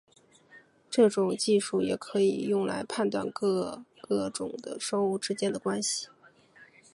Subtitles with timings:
[0.89, 6.07] 这种技术也可以用来判断各个种的生物之间的关系。